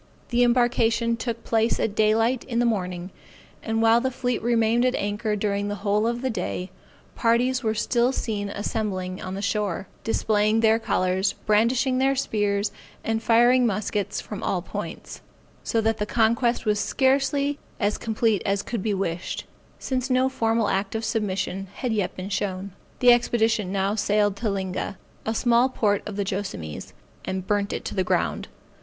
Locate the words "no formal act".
20.09-20.95